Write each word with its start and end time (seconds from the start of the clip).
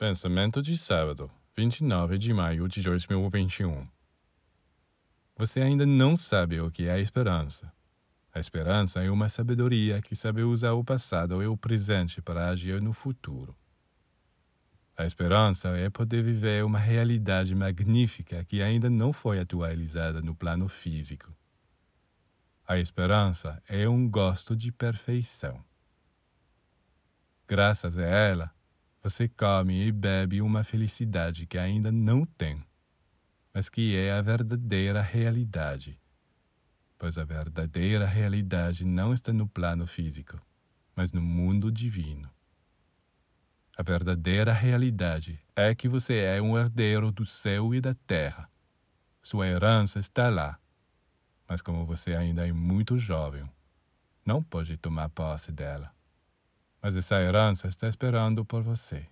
Pensamento 0.00 0.62
de 0.62 0.78
sábado, 0.78 1.30
29 1.54 2.16
de 2.16 2.32
maio 2.32 2.66
de 2.66 2.80
2021. 2.80 3.86
Você 5.36 5.60
ainda 5.60 5.84
não 5.84 6.16
sabe 6.16 6.58
o 6.58 6.70
que 6.70 6.88
é 6.88 6.98
esperança. 6.98 7.70
A 8.32 8.40
esperança 8.40 9.02
é 9.02 9.10
uma 9.10 9.28
sabedoria 9.28 10.00
que 10.00 10.16
sabe 10.16 10.42
usar 10.42 10.72
o 10.72 10.82
passado 10.82 11.42
e 11.42 11.46
o 11.46 11.54
presente 11.54 12.22
para 12.22 12.48
agir 12.48 12.80
no 12.80 12.94
futuro. 12.94 13.54
A 14.96 15.04
esperança 15.04 15.68
é 15.76 15.90
poder 15.90 16.22
viver 16.22 16.64
uma 16.64 16.78
realidade 16.78 17.54
magnífica 17.54 18.42
que 18.46 18.62
ainda 18.62 18.88
não 18.88 19.12
foi 19.12 19.38
atualizada 19.38 20.22
no 20.22 20.34
plano 20.34 20.66
físico. 20.66 21.30
A 22.66 22.78
esperança 22.78 23.62
é 23.68 23.86
um 23.86 24.08
gosto 24.08 24.56
de 24.56 24.72
perfeição. 24.72 25.62
Graças 27.46 27.98
a 27.98 28.06
ela, 28.06 28.50
você 29.02 29.28
come 29.28 29.86
e 29.86 29.90
bebe 29.90 30.42
uma 30.42 30.62
felicidade 30.62 31.46
que 31.46 31.56
ainda 31.56 31.90
não 31.90 32.22
tem, 32.22 32.62
mas 33.52 33.68
que 33.68 33.96
é 33.96 34.12
a 34.12 34.20
verdadeira 34.20 35.00
realidade. 35.00 35.98
Pois 36.98 37.16
a 37.16 37.24
verdadeira 37.24 38.06
realidade 38.06 38.84
não 38.84 39.14
está 39.14 39.32
no 39.32 39.48
plano 39.48 39.86
físico, 39.86 40.38
mas 40.94 41.12
no 41.12 41.22
mundo 41.22 41.72
divino. 41.72 42.30
A 43.74 43.82
verdadeira 43.82 44.52
realidade 44.52 45.40
é 45.56 45.74
que 45.74 45.88
você 45.88 46.18
é 46.18 46.42
um 46.42 46.58
herdeiro 46.58 47.10
do 47.10 47.24
céu 47.24 47.74
e 47.74 47.80
da 47.80 47.94
terra. 47.94 48.50
Sua 49.22 49.46
herança 49.46 49.98
está 49.98 50.28
lá, 50.28 50.58
mas 51.48 51.62
como 51.62 51.86
você 51.86 52.14
ainda 52.14 52.46
é 52.46 52.52
muito 52.52 52.98
jovem, 52.98 53.48
não 54.26 54.42
pode 54.42 54.76
tomar 54.76 55.08
posse 55.08 55.50
dela 55.50 55.90
mas 56.82 56.96
essa 56.96 57.20
herança 57.20 57.68
está 57.68 57.88
esperando 57.88 58.44
por 58.44 58.62
você. 58.62 59.06